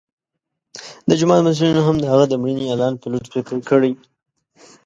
[1.07, 3.91] د جومات مسؤلینو هم د هغه د مړینې اعلان په لوډسپیکر کړی.